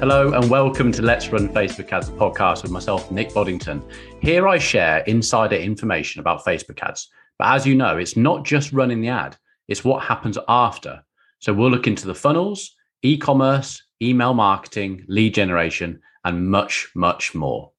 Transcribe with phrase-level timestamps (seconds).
[0.00, 3.82] Hello and welcome to Let's Run Facebook Ads podcast with myself, Nick Boddington.
[4.20, 7.08] Here I share insider information about Facebook ads.
[7.38, 9.36] But as you know, it's not just running the ad,
[9.68, 11.02] it's what happens after.
[11.38, 17.34] So we'll look into the funnels, e commerce, email marketing, lead generation, and much, much
[17.34, 17.70] more.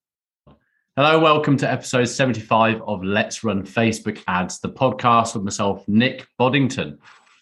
[0.96, 6.26] Hello, welcome to episode 75 of Let's Run Facebook Ads, the podcast with myself, Nick
[6.38, 6.98] Boddington.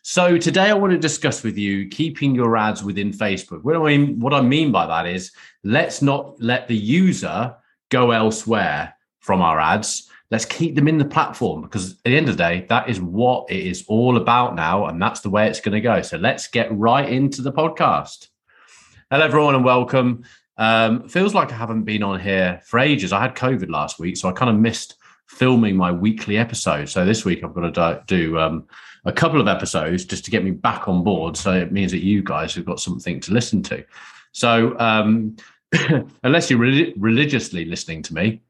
[0.07, 3.65] So today I want to discuss with you keeping your ads within Facebook.
[3.65, 7.56] What I mean, what I mean by that is let's not let the user
[7.88, 10.10] go elsewhere from our ads.
[10.30, 13.01] Let's keep them in the platform because at the end of the day, that is
[13.01, 16.02] what it is all about now, and that's the way it's going to go.
[16.02, 18.29] So let's get right into the podcast.
[19.10, 20.24] Hello, everyone, and welcome.
[20.59, 23.15] Um, feels like I haven't been on here for ages.
[23.15, 24.96] I had COVID last week, so I kind of missed
[25.29, 26.91] filming my weekly episode.
[26.91, 28.66] So this week I've got to do um,
[29.05, 31.37] a couple of episodes just to get me back on board.
[31.37, 33.85] So it means that you guys have got something to listen to.
[34.33, 35.37] So um,
[36.23, 38.41] unless you're re- religiously listening to me,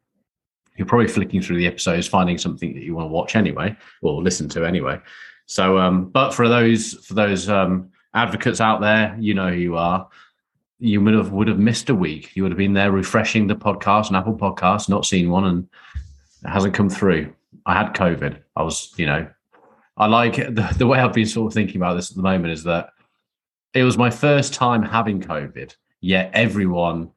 [0.77, 4.23] you're probably flicking through the episodes, finding something that you want to watch anyway, or
[4.23, 4.99] listen to anyway.
[5.47, 9.77] So, um, but for those for those um, advocates out there, you know who you
[9.77, 10.09] are.
[10.81, 12.35] You would have would have missed a week.
[12.35, 15.69] You would have been there refreshing the podcast and Apple Podcast, not seen one, and
[16.45, 17.33] it hasn't come through.
[17.67, 18.39] I had COVID.
[18.57, 19.27] I was, you know,
[19.97, 22.53] I like the, the way I've been sort of thinking about this at the moment
[22.53, 22.91] is that
[23.75, 27.11] it was my first time having COVID, yet everyone,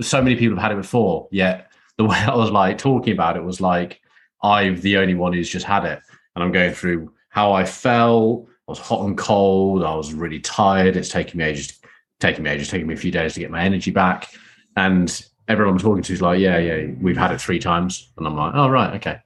[0.00, 3.36] so many people have had it before, yet the way I was like talking about
[3.36, 4.00] it was like
[4.42, 6.00] I'm the only one who's just had it.
[6.34, 8.48] And I'm going through how I felt.
[8.68, 9.82] I was hot and cold.
[9.82, 10.96] I was really tired.
[10.96, 11.80] It's taking me ages,
[12.20, 14.32] taking me ages, taking me a few days to get my energy back.
[14.76, 18.12] And everyone I'm talking to is like, yeah, yeah, we've had it three times.
[18.16, 19.18] And I'm like, oh, right, okay.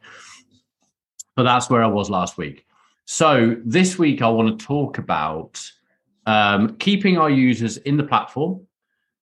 [1.34, 2.64] But that's where I was last week.
[3.04, 5.60] So this week, I want to talk about
[6.26, 8.66] um, keeping our users in the platform,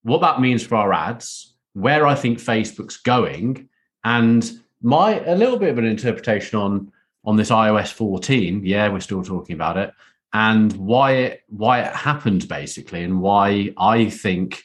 [0.03, 3.69] what that means for our ads, where I think Facebook's going,
[4.05, 4.51] and
[4.83, 6.93] my a little bit of an interpretation on
[7.25, 8.65] on this iOS 14.
[8.65, 9.93] Yeah, we're still talking about it,
[10.33, 14.65] and why it why it happened basically, and why I think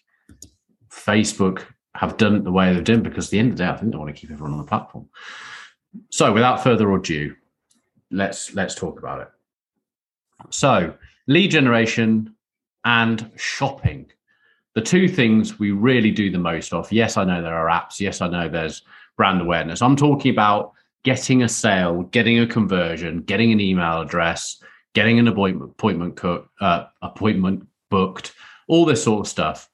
[0.89, 1.65] Facebook
[1.95, 3.01] have done it the way they've done.
[3.01, 4.59] Because at the end of the day, I think they want to keep everyone on
[4.59, 5.07] the platform.
[6.11, 7.35] So, without further ado,
[8.11, 9.27] let's let's talk about it.
[10.49, 10.93] So,
[11.27, 12.35] lead generation
[12.83, 14.07] and shopping.
[14.73, 16.91] The two things we really do the most of.
[16.91, 17.99] Yes, I know there are apps.
[17.99, 18.83] Yes, I know there's
[19.15, 19.81] brand awareness.
[19.81, 20.73] I'm talking about
[21.03, 24.61] getting a sale, getting a conversion, getting an email address,
[24.93, 28.33] getting an appointment appointment cook, uh, appointment booked,
[28.67, 29.69] all this sort of stuff.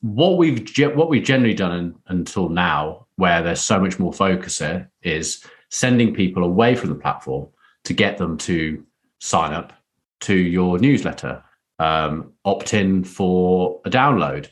[0.00, 4.58] What we've what we've generally done in, until now, where there's so much more focus
[4.58, 7.48] here, is sending people away from the platform
[7.84, 8.84] to get them to
[9.18, 9.72] sign up
[10.20, 11.42] to your newsletter,
[11.78, 14.48] um, opt in for a download,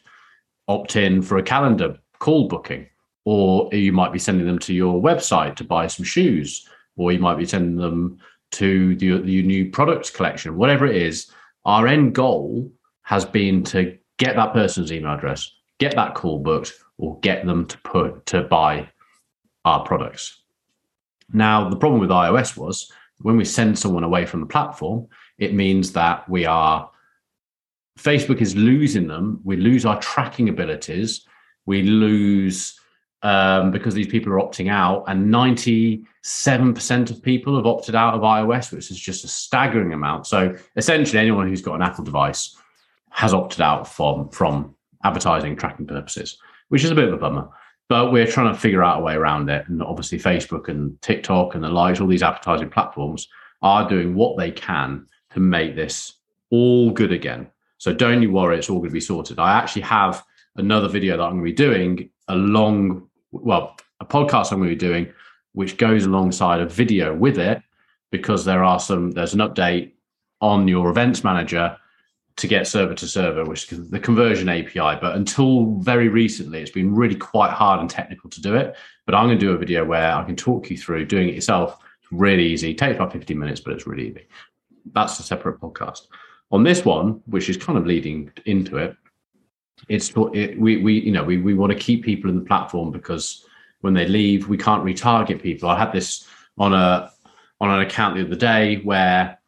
[0.68, 2.86] opt in for a calendar call booking,
[3.24, 7.18] or you might be sending them to your website to buy some shoes, or you
[7.18, 8.18] might be sending them
[8.50, 11.30] to the, the new product collection, whatever it is.
[11.64, 16.72] Our end goal has been to get that person's email address, get that call booked,
[16.98, 18.88] or get them to put to buy
[19.64, 20.42] our products.
[21.32, 22.90] Now, the problem with iOS was
[23.22, 25.06] when we send someone away from the platform,
[25.38, 26.90] it means that we are
[27.98, 29.40] Facebook is losing them.
[29.44, 31.26] We lose our tracking abilities.
[31.66, 32.78] We lose
[33.22, 38.22] um, because these people are opting out, and 97% of people have opted out of
[38.22, 40.26] iOS, which is just a staggering amount.
[40.26, 42.56] So essentially, anyone who's got an Apple device
[43.10, 46.38] has opted out from from advertising tracking purposes,
[46.68, 47.50] which is a bit of a bummer
[47.90, 49.68] but we're trying to figure out a way around it.
[49.68, 53.26] And obviously, Facebook and TikTok and the likes, all these advertising platforms
[53.62, 56.14] are doing what they can to make this
[56.50, 57.48] all good again.
[57.78, 59.40] So don't you worry, it's all going to be sorted.
[59.40, 60.24] I actually have
[60.54, 64.76] another video that I'm going to be doing along, well, a podcast I'm going to
[64.76, 65.12] be doing,
[65.54, 67.60] which goes alongside a video with it,
[68.12, 69.94] because there are some, there's an update
[70.40, 71.76] on your events manager
[72.40, 74.98] to get server to server, which is the conversion API.
[75.00, 78.76] But until very recently, it's been really quite hard and technical to do it.
[79.06, 81.34] But I'm going to do a video where I can talk you through doing it
[81.34, 81.78] yourself.
[82.02, 82.70] It's really easy.
[82.70, 84.26] It takes about 15 minutes, but it's really easy.
[84.92, 86.06] That's a separate podcast.
[86.50, 88.96] On this one, which is kind of leading into it,
[89.88, 92.90] it's it, we we you know we we want to keep people in the platform
[92.90, 93.46] because
[93.80, 95.68] when they leave, we can't retarget people.
[95.68, 96.26] I had this
[96.58, 97.10] on a
[97.60, 99.38] on an account the other day where,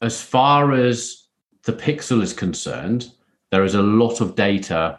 [0.00, 1.23] as far as
[1.64, 3.10] the pixel is concerned,
[3.50, 4.98] there is a lot of data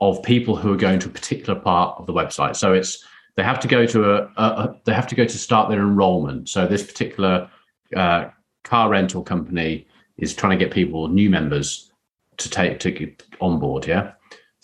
[0.00, 2.56] of people who are going to a particular part of the website.
[2.56, 3.04] So it's
[3.36, 5.80] they have to go to a, a, a they have to go to start their
[5.80, 6.48] enrollment.
[6.48, 7.50] So this particular
[7.96, 8.30] uh,
[8.64, 9.86] car rental company
[10.16, 11.90] is trying to get people new members
[12.36, 13.86] to take to get on board.
[13.86, 14.12] Yeah.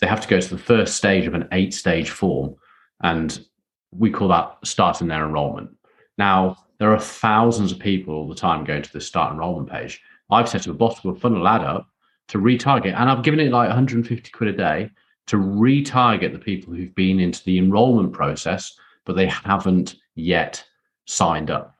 [0.01, 2.57] they have to go to the first stage of an eight stage form.
[3.03, 3.45] And
[3.93, 5.77] we call that starting their enrollment.
[6.19, 10.01] Now, there are thousands of people all the time going to the start enrollment page.
[10.31, 11.89] I've set up a bottom funnel ad up
[12.29, 14.91] to retarget, and I've given it like 150 quid a day
[15.27, 20.65] to retarget the people who've been into the enrollment process, but they haven't yet
[21.07, 21.77] signed up.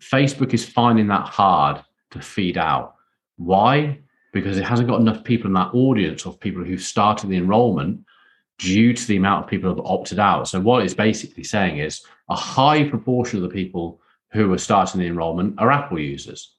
[0.00, 2.94] Facebook is finding that hard to feed out.
[3.36, 3.98] Why?
[4.32, 8.04] Because it hasn't got enough people in that audience of people who've started the enrollment
[8.58, 10.48] due to the amount of people who have opted out.
[10.48, 14.00] So, what it's basically saying is a high proportion of the people
[14.32, 16.55] who are starting the enrollment are Apple users.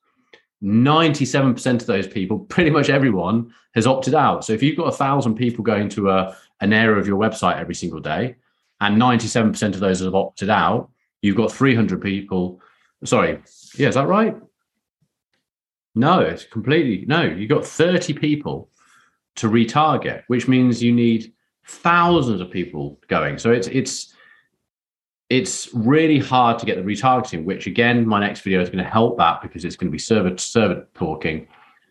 [0.64, 4.44] 97% of those people, pretty much everyone, has opted out.
[4.44, 7.58] So if you've got a thousand people going to a, an area of your website
[7.58, 8.36] every single day,
[8.82, 10.90] and 97% of those have opted out,
[11.22, 12.62] you've got 300 people.
[13.04, 13.42] Sorry,
[13.76, 14.36] yeah, is that right?
[15.96, 17.24] No, it's completely no.
[17.24, 18.70] You've got 30 people
[19.36, 21.34] to retarget, which means you need
[21.66, 23.40] thousands of people going.
[23.40, 24.14] So it's it's
[25.30, 28.90] it's really hard to get the retargeting, which again, my next video is going to
[28.90, 31.48] help that because it's going to be server to server talking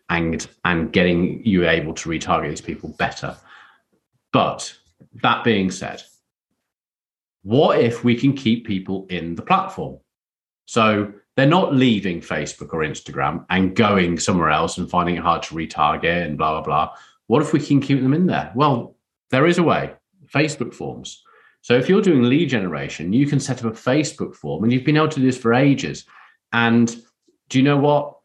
[0.09, 3.35] and and getting you able to retarget these people better.
[4.31, 4.73] But
[5.21, 6.01] that being said,
[7.43, 9.99] what if we can keep people in the platform?
[10.65, 15.43] So they're not leaving Facebook or Instagram and going somewhere else and finding it hard
[15.43, 16.95] to retarget and blah blah blah.
[17.27, 18.51] What if we can keep them in there?
[18.55, 18.95] Well,
[19.29, 19.93] there is a way.
[20.33, 21.23] Facebook forms.
[21.61, 24.85] So if you're doing lead generation, you can set up a Facebook form and you've
[24.85, 26.05] been able to do this for ages.
[26.53, 26.95] And
[27.49, 28.17] do you know what?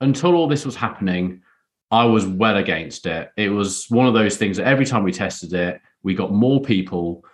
[0.00, 1.42] Until all this was happening,
[1.90, 3.30] I was well against it.
[3.36, 6.60] It was one of those things that every time we tested it, we got more
[6.60, 7.24] people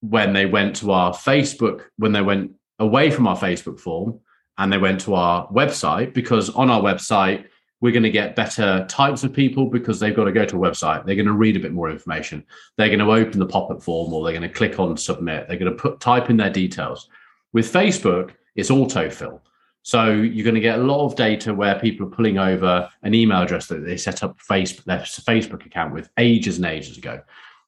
[0.00, 4.20] when they went to our Facebook, when they went away from our Facebook form
[4.58, 7.46] and they went to our website, because on our website,
[7.80, 10.70] we're going to get better types of people because they've got to go to a
[10.70, 11.04] website.
[11.04, 12.44] They're going to read a bit more information.
[12.76, 15.46] They're going to open the pop-up form or they're going to click on submit.
[15.46, 17.08] They're going to put type in their details.
[17.52, 19.40] With Facebook, it's autofill.
[19.82, 23.14] So you're going to get a lot of data where people are pulling over an
[23.14, 27.20] email address that they set up Facebook, their Facebook account with ages and ages ago.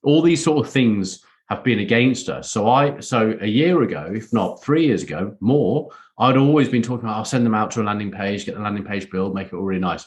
[0.02, 2.50] All these sort of things have been against us.
[2.50, 6.82] So I so a year ago, if not three years ago, more, I'd always been
[6.82, 9.34] talking about I'll send them out to a landing page, get the landing page built,
[9.34, 10.06] make it all really nice.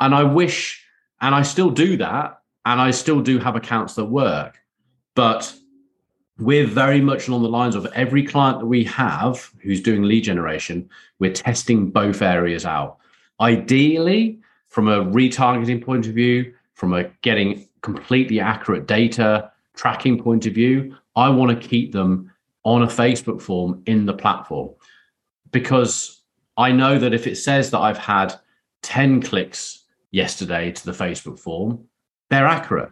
[0.00, 0.84] And I wish,
[1.20, 4.58] and I still do that, and I still do have accounts that work,
[5.14, 5.52] but
[6.38, 10.24] we're very much along the lines of every client that we have who's doing lead
[10.24, 10.88] generation,
[11.18, 12.98] we're testing both areas out.
[13.40, 20.46] Ideally, from a retargeting point of view, from a getting completely accurate data tracking point
[20.46, 22.30] of view, I want to keep them
[22.64, 24.70] on a Facebook form in the platform
[25.50, 26.22] because
[26.56, 28.34] I know that if it says that I've had
[28.82, 31.84] 10 clicks yesterday to the Facebook form,
[32.30, 32.90] they're accurate.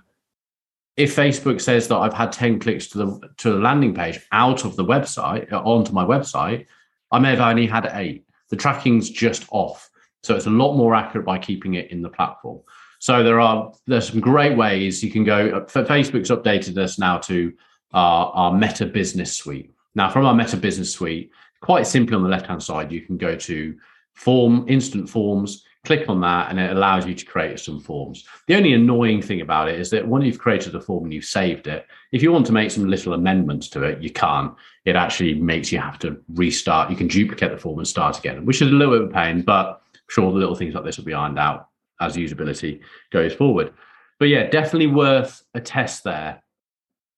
[0.97, 4.65] If Facebook says that I've had 10 clicks to the to the landing page out
[4.65, 6.67] of the website uh, onto my website,
[7.11, 8.27] I may have only had eight.
[8.51, 9.89] The tracking's just off.
[10.23, 12.61] So it's a lot more accurate by keeping it in the platform.
[13.01, 15.63] So there are there's some great ways you can go.
[15.63, 17.53] Facebook's updated us now to
[17.93, 19.73] our, our Meta Business Suite.
[19.95, 21.33] Now, from our Meta Business Suite,
[21.63, 23.75] quite simply on the left hand side, you can go to
[24.13, 28.27] Form Instant Forms, click on that, and it allows you to create some forms.
[28.49, 31.25] The only annoying thing about it is that when you've created a form and you've
[31.25, 34.55] saved it, if you want to make some little amendments to it, you can't.
[34.85, 36.91] It actually makes you have to restart.
[36.91, 39.13] You can duplicate the form and start again, which is a little bit of a
[39.13, 41.70] pain, but sure the little things like this will be ironed out
[42.01, 42.81] as usability
[43.11, 43.73] goes forward.
[44.19, 46.43] But yeah, definitely worth a test there.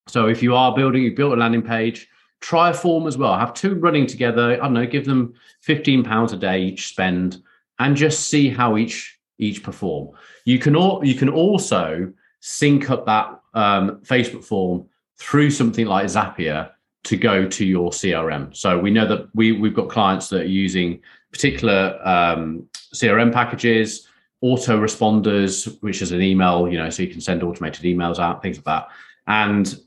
[0.08, 2.08] So if you are building, you've built a landing page,
[2.40, 3.38] try a form as well.
[3.38, 4.52] Have two running together.
[4.52, 7.42] I don't know, give them fifteen pounds a day each spend,
[7.78, 10.10] and just see how each each perform.
[10.44, 14.86] You can all you can also sync up that um, Facebook form
[15.18, 16.70] through something like Zapier
[17.04, 18.56] to go to your CRM.
[18.56, 21.00] So we know that we we've got clients that are using
[21.32, 24.08] particular um, CRM packages
[24.42, 28.56] autoresponders, which is an email, you know, so you can send automated emails out, things
[28.56, 28.88] like that.
[29.26, 29.78] And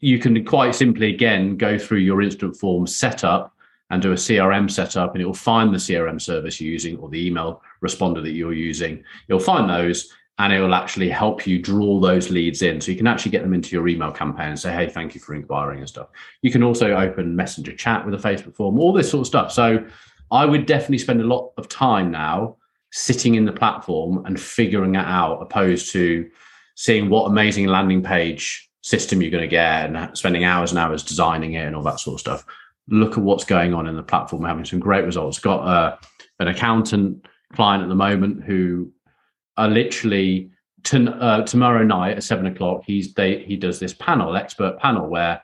[0.00, 3.54] you can quite simply, again, go through your instant form setup
[3.90, 7.08] and do a CRM setup, and it will find the CRM service you're using or
[7.08, 9.02] the email responder that you're using.
[9.28, 12.80] You'll find those and it will actually help you draw those leads in.
[12.80, 15.20] So you can actually get them into your email campaign and say, hey, thank you
[15.20, 16.08] for inquiring and stuff.
[16.42, 19.50] You can also open messenger chat with a Facebook form, all this sort of stuff.
[19.50, 19.84] So
[20.30, 22.56] I would definitely spend a lot of time now
[22.92, 26.28] sitting in the platform and figuring it out, opposed to
[26.74, 31.02] seeing what amazing landing page system you're going to get and spending hours and hours
[31.02, 32.44] designing it and all that sort of stuff.
[32.88, 34.42] Look at what's going on in the platform.
[34.42, 35.38] We're having some great results.
[35.38, 35.96] Got uh,
[36.38, 38.92] an accountant client at the moment who
[39.56, 40.50] are literally
[40.84, 45.08] to, uh, tomorrow night at seven o'clock, he's they, he does this panel, expert panel,
[45.08, 45.42] where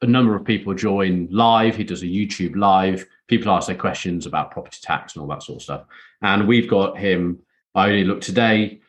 [0.00, 1.76] a number of people join live.
[1.76, 3.04] He does a YouTube live.
[3.28, 5.84] People ask their questions about property tax and all that sort of stuff.
[6.22, 7.38] And we've got him.
[7.74, 8.80] I only looked today.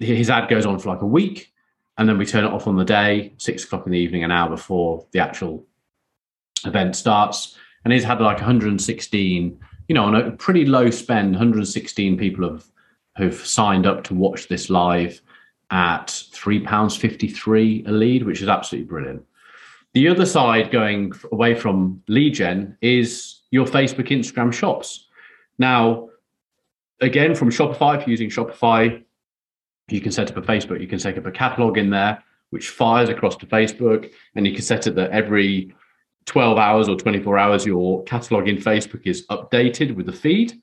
[0.00, 1.52] His ad goes on for like a week,
[1.98, 4.30] and then we turn it off on the day, six o'clock in the evening, an
[4.30, 5.66] hour before the actual
[6.64, 7.56] event starts.
[7.84, 12.64] And he's had like 116, you know, on a pretty low spend, 116 people have
[13.16, 15.20] who've signed up to watch this live
[15.70, 19.24] at three pounds 53 a lead, which is absolutely brilliant.
[19.92, 25.06] The other side going away from lead gen is your Facebook, Instagram shops.
[25.60, 26.08] Now,
[27.00, 29.00] again, from Shopify, if you're using Shopify,
[29.88, 32.20] you can set up a Facebook, you can set up a catalog in there,
[32.50, 35.72] which fires across to Facebook, and you can set it that every
[36.26, 40.60] 12 hours or 24 hours, your catalog in Facebook is updated with the feed.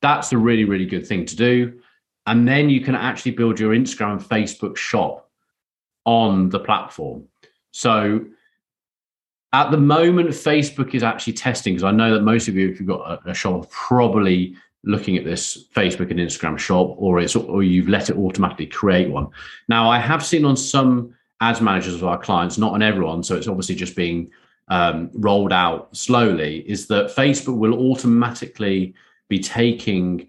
[0.00, 1.80] That's a really, really good thing to do.
[2.26, 5.28] And then you can actually build your Instagram Facebook shop
[6.04, 7.24] on the platform.
[7.72, 8.26] So
[9.52, 12.80] at the moment, Facebook is actually testing because I know that most of you, if
[12.80, 17.36] you've got a, a shop, probably looking at this Facebook and Instagram shop, or it's
[17.36, 19.28] or you've let it automatically create one.
[19.68, 23.36] Now, I have seen on some ads managers of our clients, not on everyone, so
[23.36, 24.30] it's obviously just being
[24.68, 26.68] um, rolled out slowly.
[26.68, 28.94] Is that Facebook will automatically
[29.28, 30.28] be taking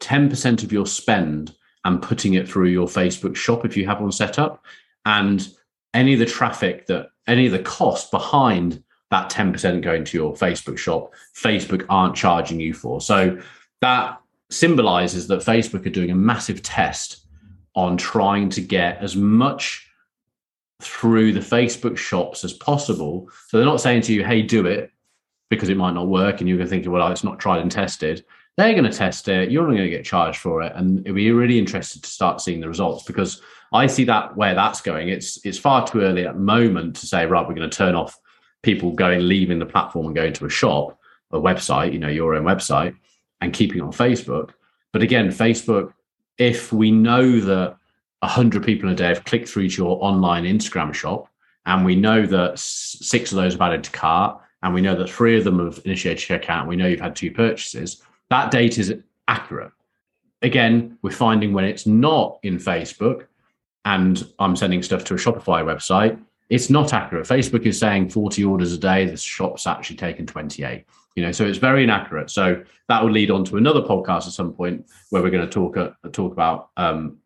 [0.00, 4.00] ten percent of your spend and putting it through your Facebook shop if you have
[4.00, 4.64] one set up,
[5.04, 5.48] and
[5.94, 10.34] any of the traffic that any of the cost behind that 10% going to your
[10.34, 13.00] Facebook shop, Facebook aren't charging you for.
[13.00, 13.38] So
[13.80, 14.18] that
[14.50, 17.26] symbolizes that Facebook are doing a massive test
[17.74, 19.88] on trying to get as much
[20.82, 23.28] through the Facebook shops as possible.
[23.48, 24.90] So they're not saying to you, hey, do it
[25.48, 26.40] because it might not work.
[26.40, 28.24] And you're going to think, well, it's not tried and tested.
[28.56, 29.50] They're going to test it.
[29.50, 30.72] You're not going to get charged for it.
[30.74, 33.40] And it'll be really interested to start seeing the results because
[33.72, 35.08] I see that where that's going.
[35.08, 37.94] It's it's far too early at the moment to say, right, we're going to turn
[37.94, 38.18] off
[38.62, 40.98] people going, leaving the platform and going to a shop,
[41.30, 42.94] a website, you know, your own website,
[43.40, 44.50] and keeping on Facebook.
[44.92, 45.92] But again, Facebook,
[46.38, 47.76] if we know that
[48.20, 51.28] 100 people a day have clicked through to your online Instagram shop,
[51.66, 55.10] and we know that six of those have added to cart, and we know that
[55.10, 58.02] three of them have initiated checkout, and we know you've had two purchases,
[58.32, 58.94] that data is
[59.28, 59.72] accurate.
[60.40, 63.26] Again, we're finding when it's not in Facebook,
[63.84, 67.26] and I'm sending stuff to a Shopify website, it's not accurate.
[67.26, 69.04] Facebook is saying 40 orders a day.
[69.04, 70.86] The shop's actually taken 28.
[71.14, 72.30] You know, so it's very inaccurate.
[72.30, 75.52] So that will lead on to another podcast at some point where we're going to
[75.52, 77.18] talk uh, talk about um,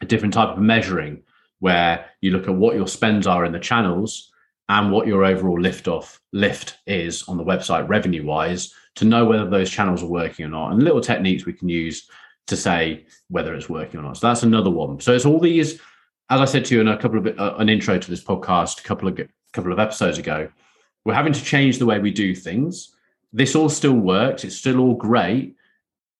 [0.00, 1.22] a different type of measuring,
[1.60, 4.31] where you look at what your spends are in the channels
[4.72, 9.26] and what your overall lift off lift is on the website revenue wise to know
[9.26, 12.08] whether those channels are working or not, and little techniques we can use
[12.46, 14.16] to say whether it's working or not.
[14.16, 14.98] So that's another one.
[14.98, 15.74] So it's all these,
[16.30, 18.80] as I said to you in a couple of uh, an intro to this podcast,
[18.80, 19.20] a couple of
[19.52, 20.48] couple of episodes ago,
[21.04, 22.96] we're having to change the way we do things.
[23.30, 24.42] This all still works.
[24.42, 25.54] It's still all great,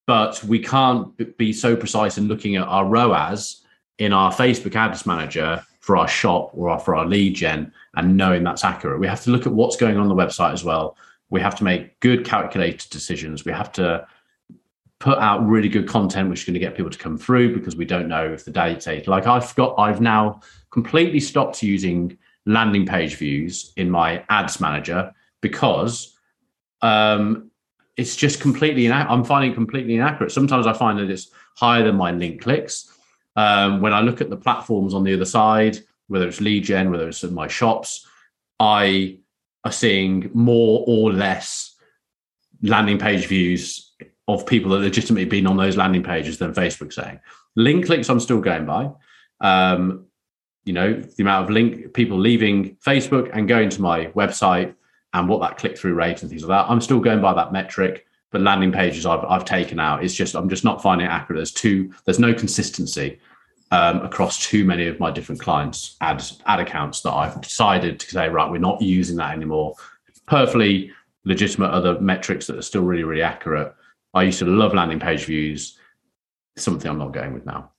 [0.06, 3.64] but we can't be so precise in looking at our ROAS
[3.98, 8.44] in our Facebook Ads Manager for our shop or for our lead gen and knowing
[8.44, 9.00] that's accurate.
[9.00, 10.96] We have to look at what's going on the website as well.
[11.28, 13.44] We have to make good calculated decisions.
[13.44, 14.06] We have to
[15.00, 17.74] put out really good content which is going to get people to come through because
[17.74, 22.86] we don't know if the data like i've got i've now completely stopped using landing
[22.86, 26.16] page views in my ads manager because
[26.82, 27.50] um,
[27.96, 31.96] it's just completely ina- i'm finding completely inaccurate sometimes i find that it's higher than
[31.96, 32.96] my link clicks
[33.36, 36.90] um, when i look at the platforms on the other side whether it's lead gen
[36.90, 38.06] whether it's in my shops
[38.60, 39.16] i
[39.64, 41.76] are seeing more or less
[42.62, 43.92] landing page views
[44.28, 47.20] of people that legitimately been on those landing pages than Facebook saying.
[47.56, 48.90] Link clicks, I'm still going by.
[49.40, 50.06] Um,
[50.64, 54.74] you know, the amount of link people leaving Facebook and going to my website
[55.12, 56.70] and what that click through rate and things like that.
[56.70, 60.04] I'm still going by that metric, but landing pages I've, I've taken out.
[60.04, 61.38] It's just, I'm just not finding it accurate.
[61.38, 63.20] There's too, there's no consistency
[63.70, 68.10] um, across too many of my different clients' ad, ad accounts that I've decided to
[68.10, 69.76] say, right, we're not using that anymore.
[70.26, 70.90] Perfectly
[71.24, 73.72] legitimate other metrics that are still really, really accurate
[74.14, 75.78] I used to love landing page views,
[76.56, 77.70] something I'm not going with now.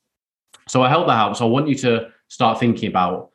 [0.68, 1.42] So I hope that helps.
[1.42, 3.32] I want you to start thinking about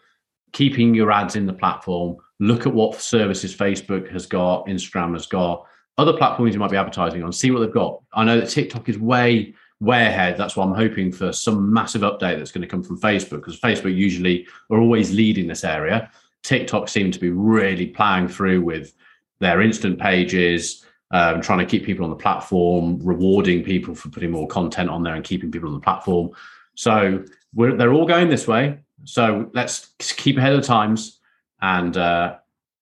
[0.53, 2.17] keeping your ads in the platform.
[2.41, 5.67] Look at what services Facebook has got, Instagram has got,
[5.99, 7.33] other platforms you might be advertising on.
[7.33, 8.01] See what they've got.
[8.13, 10.37] I know that TikTok is way, way ahead.
[10.37, 13.61] That's why I'm hoping for some massive update that's going to come from Facebook because
[13.61, 16.11] Facebook usually are always leading this area.
[16.45, 18.95] TikTok seem to be really plowing through with
[19.41, 24.31] their instant pages, um, trying to keep people on the platform, rewarding people for putting
[24.31, 26.31] more content on there and keeping people on the platform.
[26.77, 27.25] So
[27.55, 28.79] they're all going this way.
[29.05, 31.19] So let's keep ahead of the times
[31.61, 32.37] and uh,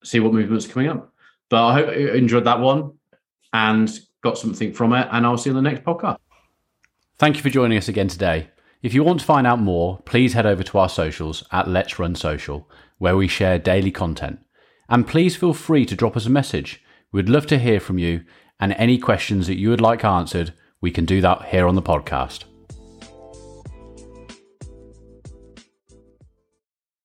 [0.05, 1.15] see what movements are coming up.
[1.49, 2.93] But I hope you enjoyed that one
[3.57, 5.09] and got something from it.
[5.11, 6.19] And I'll see you in the next podcast.
[7.19, 8.51] Thank you for joining us again today.
[8.83, 11.99] If you want to find out more, please head over to our socials at Let's
[11.99, 14.41] Run Social, where we share daily content.
[14.91, 16.83] And please feel free to drop us a message.
[17.11, 18.25] We'd love to hear from you,
[18.61, 21.83] and any questions that you would like answered, we can do that here on the
[21.83, 22.45] podcast.